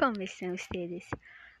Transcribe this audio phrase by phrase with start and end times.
[0.00, 1.10] Como estão vocês?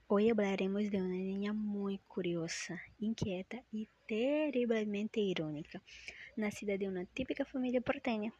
[0.08, 5.82] Hoje hablaremos de uma niña muy curiosa, inquieta y terriblemente irónica,
[6.38, 8.32] nacida de una típica familia porteña.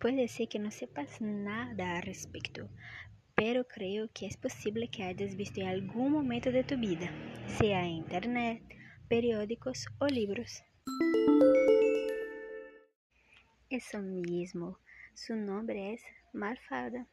[0.00, 2.68] Puede ser que no sepas nada al respecto,
[3.36, 7.12] pero creo que es posible que hayas visto en algún momento de tu vida,
[7.46, 8.60] sea en internet,
[9.08, 10.64] periódicos o libros.
[13.70, 14.80] Eso mismo,
[15.14, 16.02] su nombre es
[16.32, 17.06] Malfada.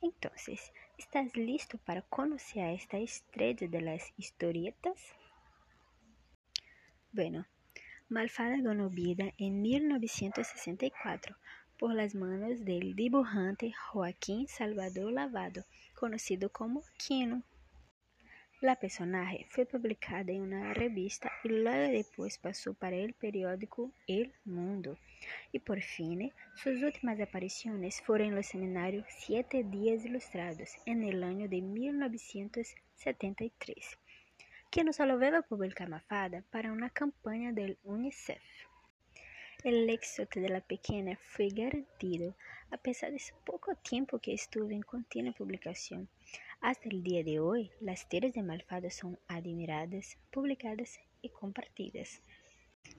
[0.00, 4.96] Entonces, ¿estás listo para conocer a esta estrella de las historietas?
[7.12, 7.46] Bueno,
[8.08, 11.36] Malfada ganó vida en 1964
[11.78, 17.42] por las manos del dibujante Joaquín Salvador Lavado, conocido como Quino.
[18.60, 24.34] La personaje fue publicada en una revista y luego después pasó para el periódico El
[24.44, 24.98] Mundo.
[25.52, 31.22] Y por fin, sus últimas apariciones fueron en los seminarios Siete Días Ilustrados en el
[31.22, 33.96] año de 1973,
[34.72, 38.42] que no solo veio publicar Mafada para una campaña del UNICEF.
[39.62, 42.34] El éxito de la pequeña fue garantido
[42.72, 46.08] a pesar de su poco tiempo que estuvo en continua publicación.
[46.60, 52.20] Hasta el día de hoy, las tiras de Malfada son admiradas, publicadas y compartidas.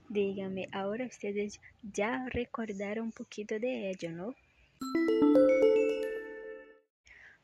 [0.08, 4.34] Díganme, ahora ustedes ya recordaron un poquito de ello, ¿no?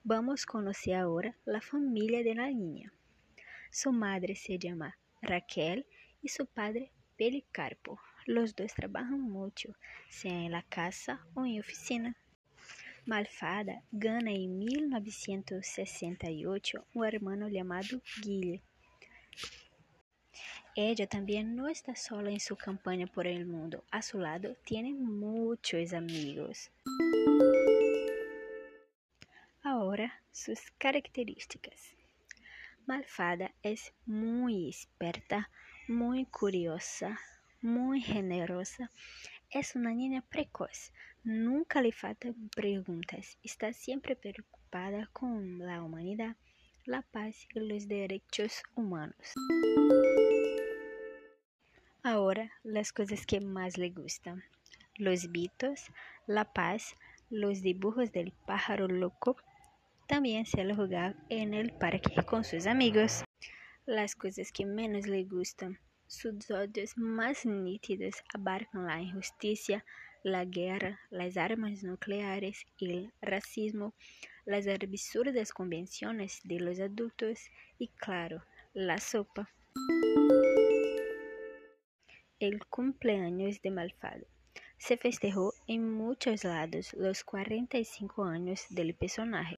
[0.04, 2.94] Vamos a conocer ahora la familia de la niña.
[3.70, 5.86] Su madre se llama Raquel
[6.22, 8.00] y su padre Pelicarpo.
[8.26, 9.76] Los dos trabajan mucho,
[10.10, 12.16] sea en la casa o en oficina.
[13.06, 18.64] Malfada gana em 1968 um hermano chamado Guille.
[20.76, 23.84] Ella também não está sola em sua campanha por el mundo.
[23.92, 26.72] A seu lado tiene muitos amigos.
[29.64, 31.94] Agora, suas características.
[32.88, 33.76] Malfada é
[34.08, 35.46] muito esperta,
[35.88, 37.16] muito curiosa,
[37.62, 38.90] muito generosa.
[39.56, 40.92] É uma niña precoz.
[41.24, 43.38] Nunca le faltan preguntas.
[43.42, 46.36] Está siempre preocupada con la humanidad,
[46.84, 49.34] la paz y los derechos humanos.
[52.04, 54.44] Ahora, las cosas que más le gustan.
[54.98, 55.86] Los bitos,
[56.28, 56.94] la paz,
[57.30, 59.38] los dibujos del pájaro loco.
[60.06, 63.24] También se jugar en el parque con sus amigos.
[63.86, 65.80] Las cosas que menos le gustan.
[66.08, 69.84] Sus odios más nítidos abarcan la injusticia,
[70.22, 73.96] la guerra, las armas nucleares, el racismo,
[74.46, 77.40] las absurdas convenciones de los adultos
[77.80, 78.44] y, claro,
[78.74, 79.50] la sopa.
[82.40, 84.28] El cumpleaños de Malfado.
[84.78, 89.55] Se festejó en muchos lados los 45 años del personaje.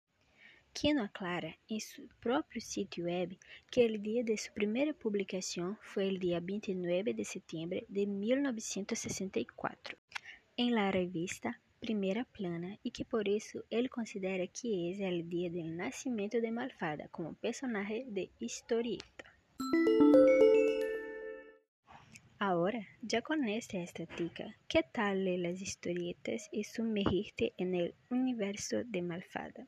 [0.74, 3.38] Quien aclara en su propio sitio web
[3.72, 9.98] que el día de su primera publicación fue el día 29 de septiembre de 1964
[10.58, 14.68] em la revista Primeira Plana e que por isso ele considera que
[15.00, 19.24] é o dia do nascimento de Malfada como personagem de historieta.
[22.40, 29.02] Agora, já conhece esta tica, que tal ler as historietas e sumergirte el universo de
[29.02, 29.68] Malfada?